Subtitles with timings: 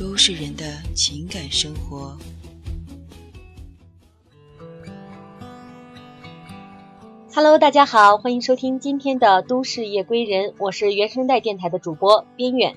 [0.00, 0.64] 都市人的
[0.94, 2.16] 情感生活。
[7.34, 12.74] Hello，大家好，欢迎收听今天的都市夜归人，我是原声带电台的主播边远。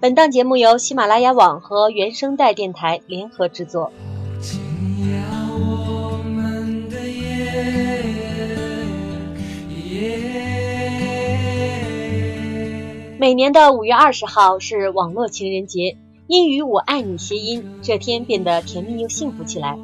[0.00, 3.92] 本档节目由喜马拉雅网和原声带电台联合制作。
[13.18, 19.78] 每年的五月二十号是网络情人节，因与我爱你谐音，这天变得甜蜜又幸福起来。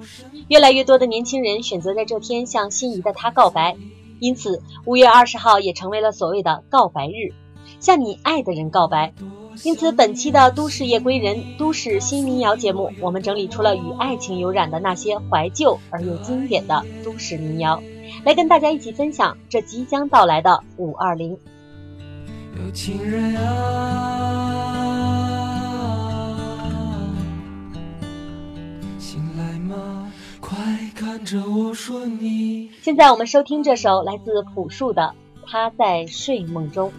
[0.49, 3.77] 越来越多的年轻人选择在这天向心仪的他告白，
[4.19, 7.33] 因此五月二十号也成为了所谓的告白日，
[7.81, 9.15] 向你爱的人告白。
[9.65, 17.83] 因此，本期的《都市夜归人》都市新民谣节目，我们整理出了与爱情有染的那些怀旧而又经典的都市民谣，
[18.25, 21.39] 来跟大家一起分享这即将到来的五二零。
[22.57, 24.82] 有情人啊，
[31.03, 32.71] 看着我说你。
[32.81, 35.15] 现在我们收听这首来自朴树的
[35.51, 36.93] 《他在睡梦中》。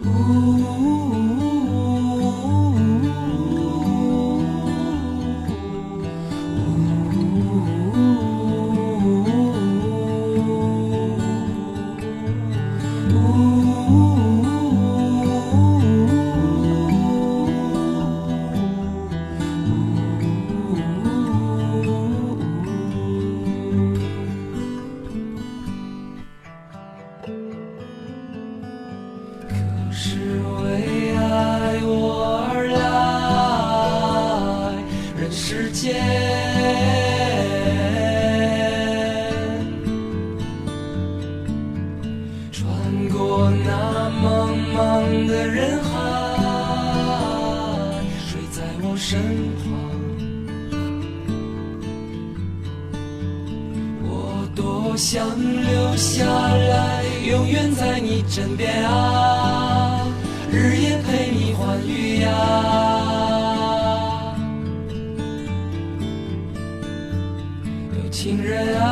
[68.14, 68.86] 情人啊，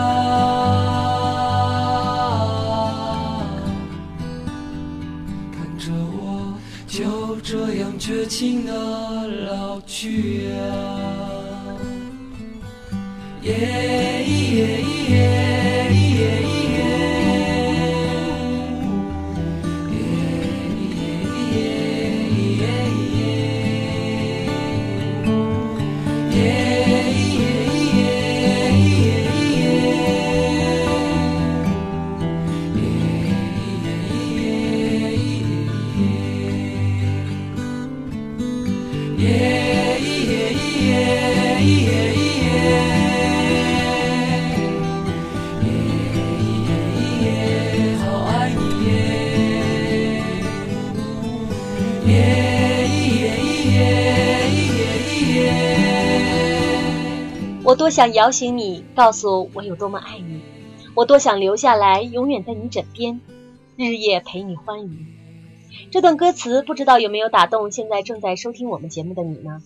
[5.53, 6.53] 看着我
[6.88, 8.72] 就这样绝情的
[9.47, 10.59] 老去啊。
[13.43, 14.12] 耶
[57.82, 60.40] 多想摇醒你，告诉我有多么爱你。
[60.94, 63.20] 我多想留下来，永远在你枕边，
[63.75, 65.05] 日夜陪你欢愉。
[65.90, 69.61] 这段歌词不知道有没有打动现在正在收听我们节目的你呢？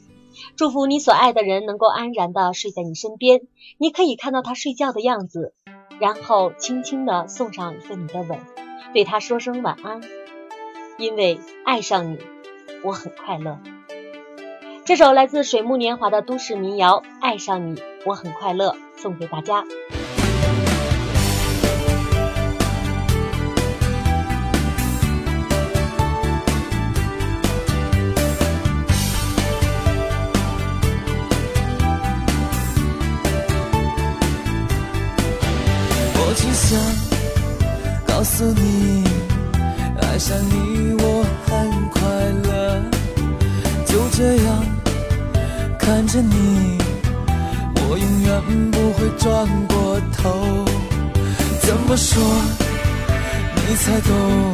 [0.56, 3.42] 祝福你所爱的人能够安然的睡在你身边，
[3.76, 5.52] 你可以看到他睡觉的样子，
[6.00, 8.38] 然后轻轻的送上一个你的吻，
[8.94, 10.00] 对他说声晚安。
[10.96, 12.18] 因为爱上你，
[12.82, 13.58] 我很快乐。
[14.86, 17.74] 这首来自水木年华的都市民谣《爱上你》。
[18.04, 19.64] 我很快乐，送给大家。
[49.18, 50.64] 转过头。
[51.60, 52.22] 怎么说
[53.56, 54.52] 你才懂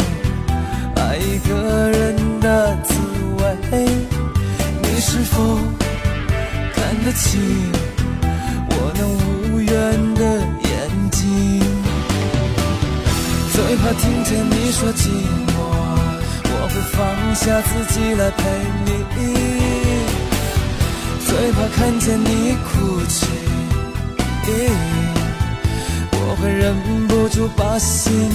[0.96, 2.94] 爱一个人的滋
[3.38, 3.42] 味？
[4.82, 5.58] 你是否
[6.74, 7.40] 看得清
[8.70, 9.70] 我那无怨
[10.14, 10.20] 的
[10.64, 10.70] 眼
[11.10, 11.20] 睛？
[13.52, 15.08] 最怕听见你说寂
[15.48, 15.54] 寞，
[16.44, 16.98] 我会放
[17.34, 18.40] 下自己来陪
[18.84, 18.88] 你。
[21.26, 22.70] 最怕看见你哭
[23.08, 23.26] 泣，
[26.12, 26.74] 我会忍
[27.08, 28.30] 不住把心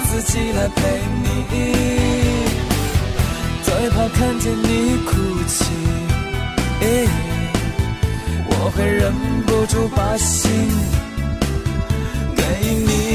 [0.00, 0.80] 自己来陪
[1.22, 1.26] 你。
[3.62, 5.10] 最怕看见你哭
[5.46, 5.64] 泣，
[8.48, 9.12] 我会忍
[9.46, 10.50] 不住把心
[12.36, 12.42] 给
[12.74, 13.05] 你。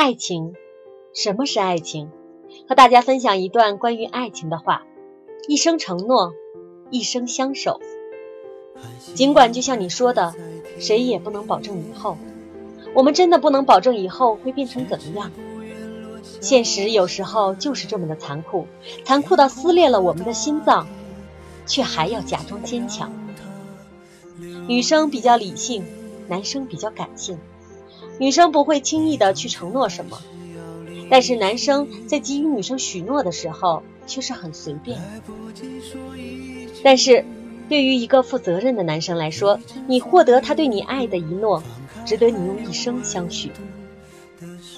[0.00, 0.54] 爱情，
[1.12, 2.12] 什么是爱情？
[2.68, 4.86] 和大家分享一段关于爱情的话：
[5.48, 6.34] 一生承诺，
[6.92, 7.80] 一生相守。
[9.16, 10.36] 尽管就像你说的，
[10.78, 12.16] 谁也不能保证以后，
[12.94, 15.32] 我们真的不能保证以后会变成怎么样。
[16.40, 18.68] 现实有时候就是这么的残酷，
[19.04, 20.86] 残酷到撕裂了我们的心脏，
[21.66, 23.10] 却还要假装坚强。
[24.68, 25.84] 女生比较理性，
[26.28, 27.40] 男生比较感性。
[28.18, 30.18] 女生不会轻易的去承诺什么，
[31.10, 34.98] 但是男生在给予女生许诺的时候却是很随便。
[36.82, 37.24] 但是，
[37.68, 41.62] 对于一个负责任的男生来说，你获得他对你爱的一诺，
[42.04, 43.50] 值得你用一生相许。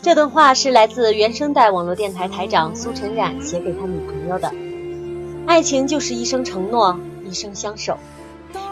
[0.03, 4.53] 这段话是来自原声带网络电台台长苏晨冉写给他女朋友的。
[5.47, 7.99] 爱情就是一生承诺，一生相守。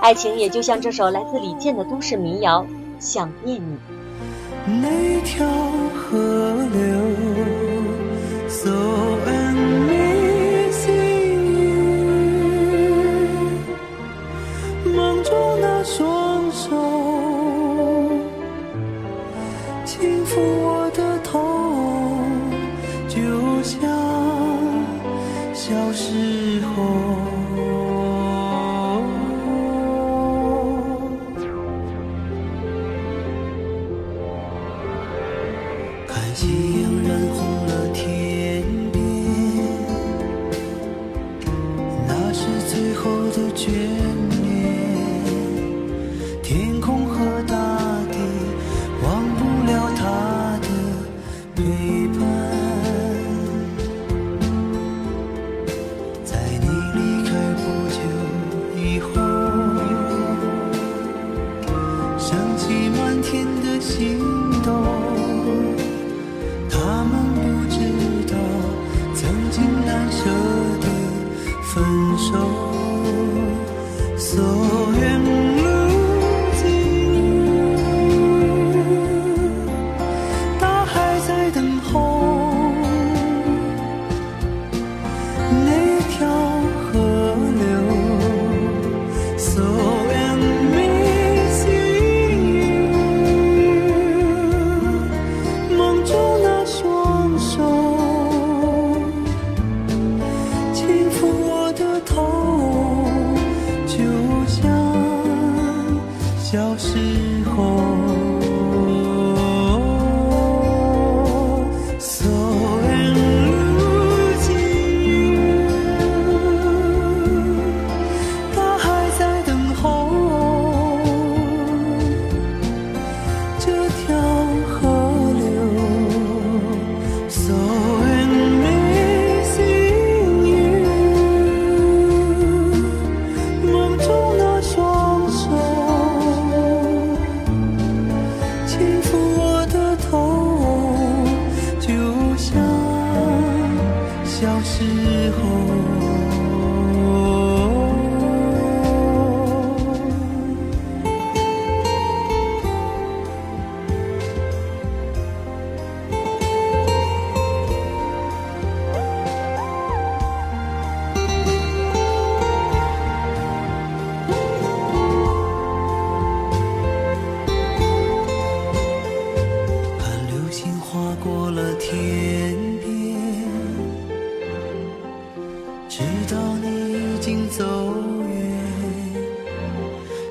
[0.01, 2.63] 爱情也就像这首来自李健的都市民谣
[2.99, 3.77] 《想念你》。
[4.67, 5.47] 那条
[5.95, 6.79] 河流
[8.49, 8.71] ，So
[9.27, 11.29] I'm missing
[11.65, 11.73] you。
[14.93, 16.98] 梦中那双手
[36.39, 36.88] 记忆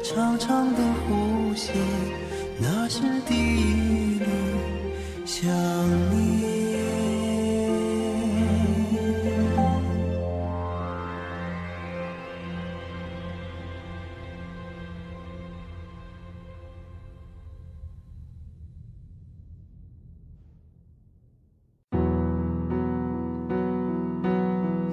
[0.10, 1.76] 长长的弧线，
[2.62, 4.26] 那是第一缕
[5.26, 5.46] 想
[6.10, 6.48] 念。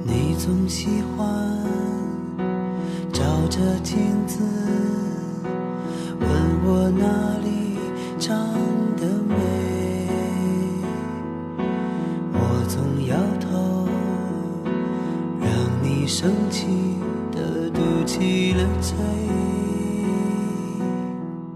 [0.04, 1.25] 你总喜欢
[3.12, 3.97] 照着镜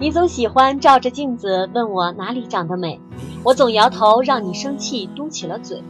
[0.01, 3.01] 你总喜欢照着镜子问我哪里长得美，
[3.43, 5.83] 我总摇头，让你生气，嘟起了嘴。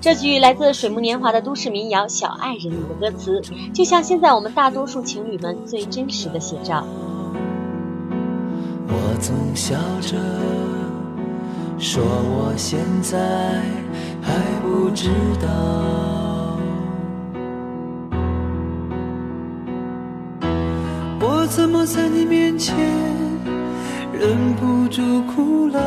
[0.00, 3.42] 这句来自水木年华的都市民谣《小爱人》里的歌词，
[3.72, 6.84] 就像现在我们大多数情侣们最真实的写照。
[8.88, 10.16] 我总笑着
[11.78, 13.62] 说，我现在
[14.20, 16.23] 还不知道。
[21.56, 22.76] 怎么在你面前
[24.12, 25.80] 忍不住哭了？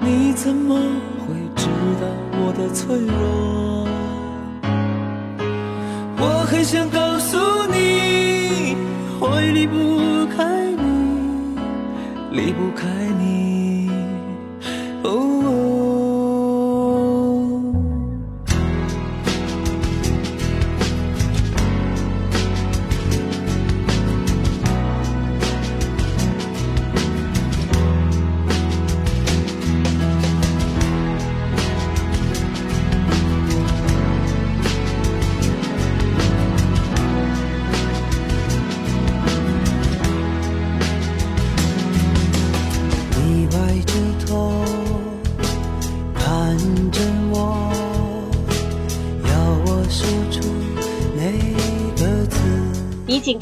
[0.00, 0.76] 你怎么
[1.18, 1.66] 会知
[2.00, 2.06] 道
[2.38, 3.88] 我的脆弱？
[6.18, 7.36] 我很想告诉
[7.66, 8.76] 你，
[9.18, 11.58] 我离不开你，
[12.30, 12.86] 离不开
[13.18, 13.90] 你。
[15.02, 15.71] 哦。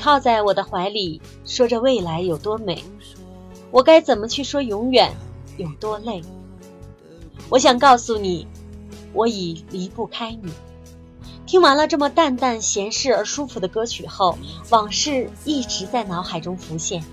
[0.00, 2.82] 靠在我的怀里，说着未来有多美，
[3.70, 5.14] 我该怎么去说永远
[5.58, 6.22] 有多累？
[7.50, 8.46] 我想告诉你，
[9.12, 10.50] 我已离不开你。
[11.46, 14.38] 听完了这么淡淡闲适而舒服的歌曲后，
[14.70, 17.04] 往事一直在脑海中浮现。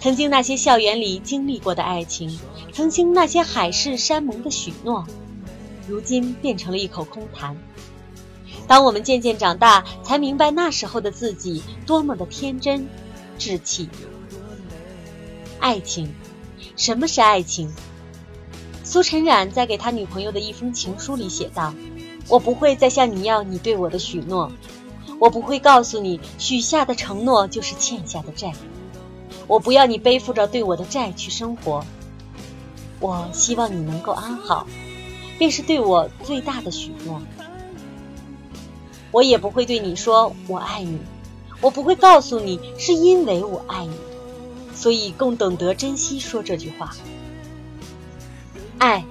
[0.00, 2.38] 曾经那些校园里经历过的爱情，
[2.72, 5.04] 曾经那些海誓山盟的许诺，
[5.86, 7.56] 如今变成了一口空谈。
[8.66, 12.88] 当我们渐渐长大，才明白那时候的自己多么的天真、
[13.38, 13.88] 稚气。
[15.58, 16.14] 爱情，
[16.76, 17.72] 什么是爱情？
[18.84, 21.72] 苏晨冉在给他女朋友的一封情书里写道。
[22.28, 24.50] 我不会再向你要你对我的许诺，
[25.18, 28.52] 我不会告诉你许下的承诺就是欠下的债，
[29.48, 31.84] 我不要你背负着对我的债去生活。
[33.00, 34.66] 我希望你能够安好，
[35.36, 37.20] 便是对我最大的许诺。
[39.12, 40.98] 我也不会对你说我爱你，
[41.60, 43.94] 我不会告诉你是因为我爱你，
[44.74, 46.92] 所以更懂得珍惜说这句话。
[48.78, 49.04] 爱，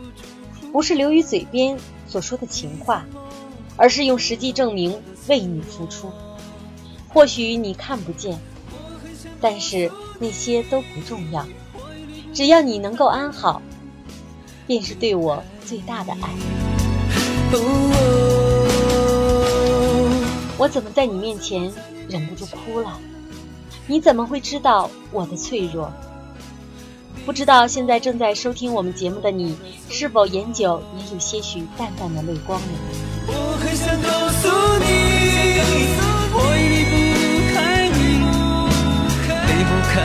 [0.74, 1.80] 不是流于嘴边。
[2.08, 3.06] 所说的情话，
[3.78, 6.12] 而是用实际证明为你付出。
[7.08, 8.38] 或许你看不见，
[9.40, 9.90] 但是
[10.20, 11.46] 那些都不重要。
[12.34, 13.62] 只要你能够安好，
[14.68, 16.36] 便是对我最大的爱。
[20.62, 21.74] 我怎么在你面前
[22.08, 23.00] 忍不住哭了？
[23.88, 25.92] 你怎么会知道我的脆弱？
[27.26, 29.58] 不知道现在正在收听我们节目的你，
[29.90, 32.68] 是否眼角也有些许淡淡的泪光呢？
[33.26, 34.86] 我很想告诉你，
[36.32, 36.38] 我
[36.70, 36.94] 离不
[37.56, 38.22] 开你，
[39.48, 39.98] 离不开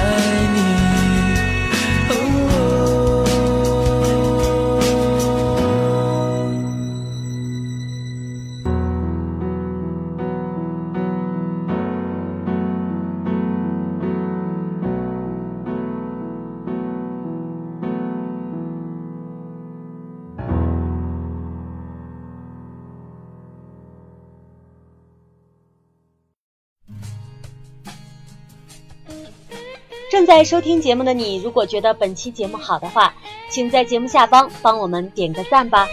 [30.26, 33.14] 在收听节目的你，如果觉得本期节目好的话，
[33.48, 35.86] 请在节目下方帮我们点个赞吧。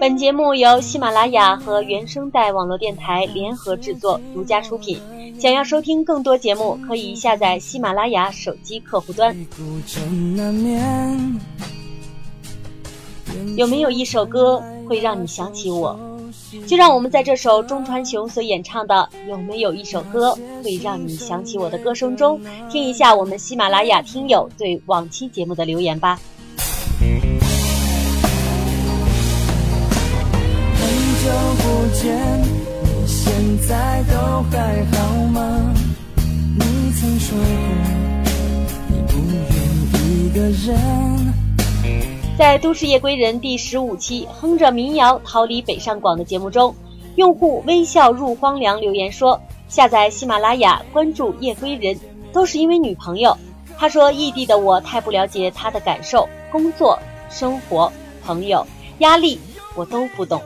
[0.00, 5.00] 本节目由喜马拉雅和原声带网络电台联合制作，独家出品。
[5.38, 9.36] 想要收听更多节目，可以下载喜马拉雅手机客户端。
[13.56, 16.15] 有没有一首歌会让你想起我？
[16.66, 22.40] 就让我们在这首中川雄所演唱的《有没有一首歌会让你想起我的歌声》中，
[22.70, 26.18] 听一下我们喜马拉雅听友对往期节目的留言吧。
[30.78, 30.88] 很
[31.22, 31.64] 久不
[31.94, 32.16] 见，
[32.82, 33.32] 你现
[33.68, 34.16] 在都
[34.50, 35.74] 还好吗？
[36.54, 37.44] 你曾说过，
[38.88, 39.36] 你不愿
[40.10, 40.40] 一个
[40.72, 41.15] 人。
[42.36, 46.74] 在《都市夜归人》第十五期哼着民谣逃离北上广的节目中，
[47.14, 51.98] 用户微笑入荒凉留言说：“下载喜马拉雅，关注夜归人，
[52.34, 53.34] 都是因为女朋友。”
[53.78, 56.98] 他说：“异地的我太不了解他的感受，工作、
[57.30, 57.90] 生活、
[58.22, 58.66] 朋友、
[58.98, 59.40] 压力，
[59.74, 60.38] 我都不懂。”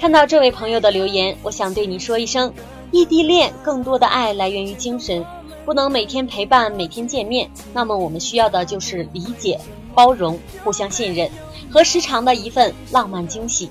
[0.00, 2.52] 看到这位朋友的留言，我想对你说一声：
[2.90, 5.24] 异地恋更多的爱来源于精神，
[5.64, 9.60] 不能每天陪伴、每天见面，那么我们需要的就是理解。
[9.92, 11.30] 包容、互相信任
[11.70, 13.70] 和时常的一份浪漫惊喜。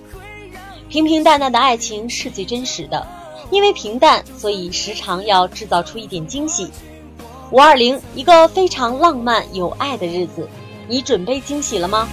[0.88, 3.08] 平平淡淡的爱情是最真实的，
[3.50, 6.70] 因为平淡，所以时常要制造出一点惊喜。
[7.52, 10.48] 五二零，一个非常浪漫有爱的日子，
[10.88, 12.08] 你准备惊喜了吗？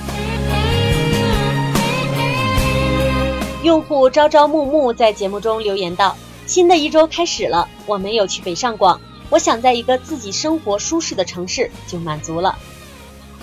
[3.64, 6.16] 用户朝朝暮暮在节目中留言道
[6.46, 12.56] ：“新的一周开始了，我没有去北上广，我想在一个自己生活舒适的城市就满足了。”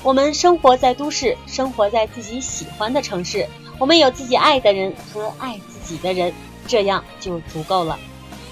[0.06, 3.48] 我们生活在都市，生活在自己喜欢的城市，
[3.80, 6.32] 我们有自己爱的人和爱自己的人，
[6.68, 7.98] 这样就足够了。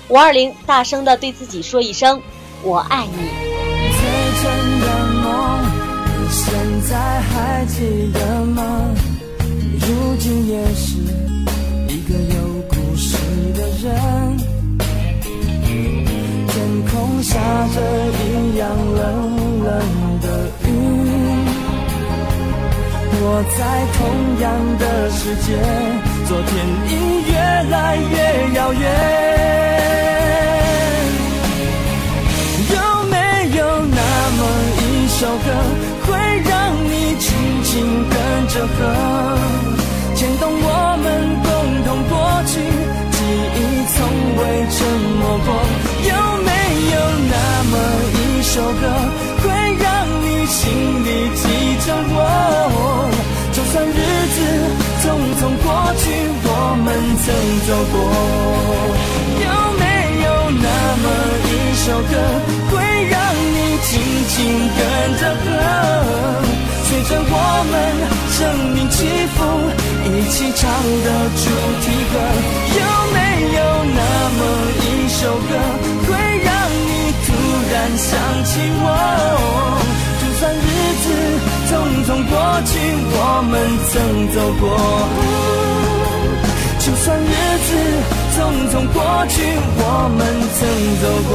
[0.08, 2.20] 五二零，大声的对自己说一声
[2.66, 3.14] ：“我爱你。”
[3.94, 4.88] 最真的
[5.22, 5.64] 梦
[6.32, 8.90] 现在还记得吗？
[9.80, 10.98] 如今也是
[11.88, 13.16] 一个有故事
[13.54, 14.38] 的人。
[16.48, 17.40] 天空下
[17.76, 17.80] 着
[18.26, 20.13] 一样冷冷
[23.24, 25.56] 落在同样的世界
[26.28, 26.52] 昨天
[26.90, 26.92] 已
[27.32, 27.34] 越
[27.72, 28.18] 来越
[28.54, 28.84] 遥远
[32.76, 32.76] 有
[33.10, 33.16] 没
[33.58, 34.02] 有那
[34.38, 34.40] 么
[34.78, 35.48] 一首歌
[36.06, 36.12] 会
[36.50, 36.52] 让
[36.84, 37.24] 你轻
[37.64, 37.72] 轻
[38.10, 38.14] 跟
[38.50, 38.78] 着和
[40.16, 40.68] 牵动我
[41.02, 41.06] 们
[41.46, 41.50] 共
[41.86, 42.14] 同过
[42.46, 42.52] 去
[43.14, 43.18] 记
[43.56, 43.58] 忆
[43.94, 43.98] 从
[44.36, 44.76] 未沉
[45.20, 45.48] 默过
[46.10, 46.52] 有没
[46.92, 46.96] 有
[47.32, 47.34] 那
[47.72, 47.74] 么
[48.20, 48.84] 一首歌
[49.44, 49.48] 会
[49.82, 49.93] 让
[56.84, 56.92] 们
[57.24, 57.34] 曾
[57.66, 57.96] 走过，
[59.40, 59.48] 有
[59.80, 59.84] 没
[60.24, 60.68] 有那
[61.02, 61.06] 么
[61.48, 62.14] 一首歌，
[62.70, 62.74] 会
[63.08, 63.16] 让
[63.54, 63.90] 你轻
[64.28, 64.36] 轻
[64.76, 64.80] 跟
[65.18, 65.46] 着和，
[66.84, 67.34] 随着我
[67.72, 67.74] 们
[68.36, 68.38] 生
[68.74, 68.96] 命起
[69.34, 69.40] 伏，
[70.04, 70.62] 一起唱
[71.06, 71.08] 的
[71.40, 71.44] 主
[71.84, 72.16] 题歌？
[72.76, 73.18] 有没
[73.56, 73.60] 有
[73.96, 74.02] 那
[74.38, 74.42] 么
[74.84, 75.52] 一首歌，
[76.06, 76.12] 会
[76.44, 76.92] 让你
[77.26, 77.28] 突
[77.72, 78.12] 然想
[78.44, 78.52] 起
[78.84, 78.86] 我？
[80.20, 80.60] 就算日
[81.02, 81.06] 子
[81.70, 81.72] 匆
[82.06, 82.32] 匆过
[82.66, 82.72] 去，
[83.16, 83.18] 我
[83.50, 83.52] 们
[83.90, 83.92] 曾
[84.34, 84.64] 走过。
[86.86, 87.70] 就算日子
[88.36, 88.38] 匆
[88.70, 88.98] 匆过
[89.30, 89.42] 去，
[89.78, 89.82] 我
[90.18, 90.20] 们
[90.60, 90.60] 曾
[91.00, 91.32] 走过。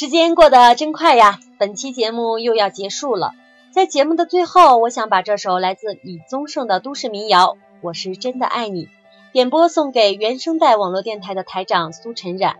[0.00, 3.34] 时间过得真快呀，本期节目又要结束了。
[3.70, 7.48] 在节目的最后，我想把这首来自李宗盛的都市民谣
[7.82, 8.86] 《我是真的爱你》
[9.34, 12.56] 点播送给原声带网络电台的台长苏晨冉。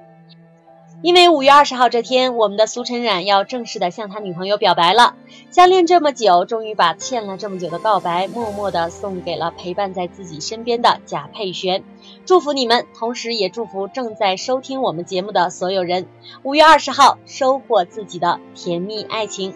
[1.00, 5.14] 因为五月二十号这天，我们的苏晨冉要正式的向他女朋友表白了。
[5.50, 11.84] 相恋这么久，终于把欠了这么久的告白，默默的送给了陪伴在自己身边的贾佩璇。
[12.26, 16.06] 祝福你们，同时也祝福正在收听我们节目的所有人，
[16.42, 19.54] 五月二十号收获自己的甜蜜爱情。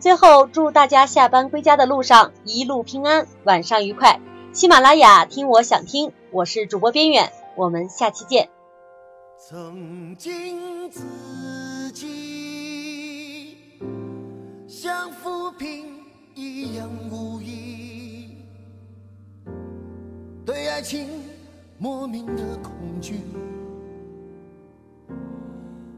[0.00, 4.20] 最后，祝大家下班归家的路上一路平安，晚上愉快。
[4.52, 8.48] 喜马拉雅听我想听，我是主播边远，我们下期见。
[9.38, 13.56] 曾经自己
[14.66, 15.84] 像浮萍
[16.34, 18.30] 一样无依，
[20.44, 21.08] 对爱情
[21.78, 23.20] 莫名的恐惧。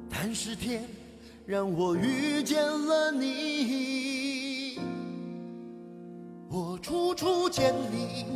[0.08, 0.84] 但是天
[1.46, 4.78] 让我遇见了你，
[6.48, 8.26] 我处处见你，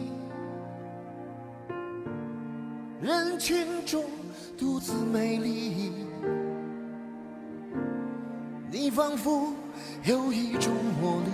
[3.01, 4.05] 人群中。
[4.57, 5.91] 独自美丽，
[8.71, 9.53] 你仿佛
[10.05, 11.31] 有一种魔力。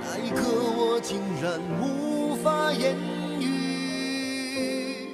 [0.00, 0.42] 那一刻，
[0.76, 2.94] 我竟然无无法言
[3.40, 5.08] 语。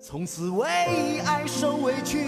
[0.00, 0.66] 从此为
[1.26, 2.24] 爱受委屈，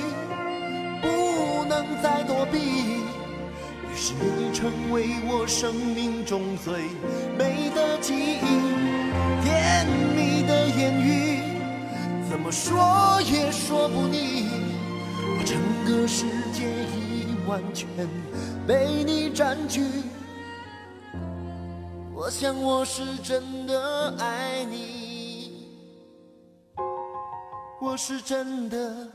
[1.01, 2.59] 不能再躲避。
[2.59, 6.83] 于是你成为我生命中最
[7.38, 8.61] 美的记忆，
[9.42, 11.40] 甜蜜的言语。
[12.29, 14.51] 怎么说也说不腻，
[15.23, 17.88] 我整个世界已完全
[18.66, 19.81] 被你占据。
[22.27, 25.71] 我想我是真的爱你，
[27.81, 29.09] 我是真的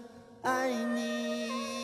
[0.43, 1.80] 爱你。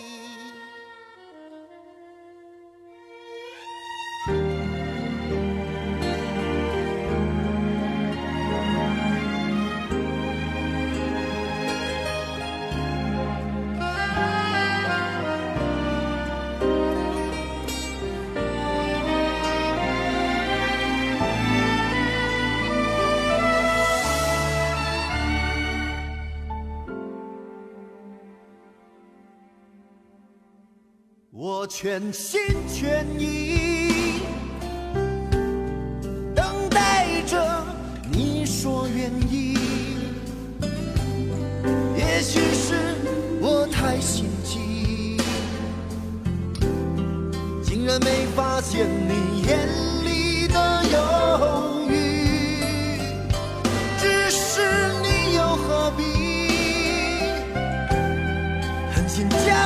[31.69, 32.39] 全心
[32.73, 34.21] 全意
[36.33, 37.63] 等待着
[38.09, 39.57] 你说愿意，
[41.97, 42.95] 也许是
[43.41, 45.17] 我太心急，
[47.61, 49.67] 竟然没发现你眼
[50.05, 50.97] 里的犹
[51.89, 53.01] 豫，
[53.99, 54.61] 只是
[55.03, 56.03] 你又何必
[58.95, 59.56] 狠心将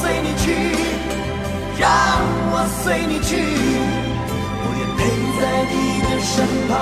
[0.00, 0.44] 随你去，
[1.78, 1.88] 让
[2.50, 3.36] 我随你去，
[4.60, 5.00] 我愿陪
[5.38, 6.32] 在你的身
[6.68, 6.72] 旁，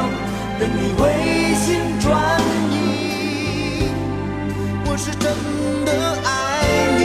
[0.58, 1.00] 等你回
[1.54, 1.66] 心
[2.00, 2.06] 转
[2.70, 2.74] 意。
[4.84, 5.24] 我是真
[5.84, 5.90] 的
[6.24, 6.28] 爱
[6.98, 7.00] 你，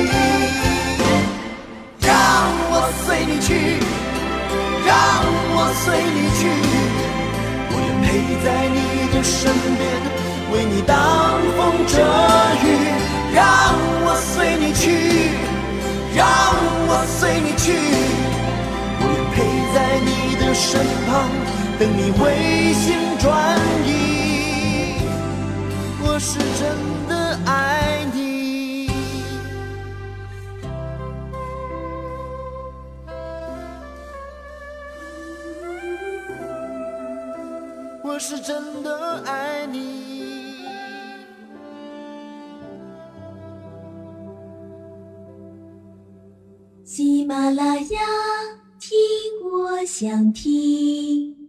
[2.01, 2.09] 让
[2.69, 2.73] 我
[3.05, 3.47] 随你去，
[4.85, 4.91] 让
[5.55, 6.39] 我随你去，
[7.71, 8.05] 我愿陪
[8.43, 8.77] 在你
[9.15, 9.81] 的身边，
[10.51, 10.95] 为你挡
[11.57, 11.95] 风遮
[12.63, 12.65] 雨，
[13.33, 13.41] 让
[14.05, 14.85] 我随你去，
[16.17, 16.27] 让
[16.89, 17.71] 我随你去，
[18.99, 19.35] 我愿陪
[19.71, 20.09] 在你
[20.41, 21.29] 的身旁，
[21.77, 23.23] 等你回心转
[23.85, 23.87] 意。
[26.01, 26.65] 我是真
[27.07, 28.89] 的爱你。
[38.01, 40.16] 我是真的爱你。
[47.27, 47.99] 马拉雅，
[48.79, 48.95] 听
[49.51, 51.46] 我想听。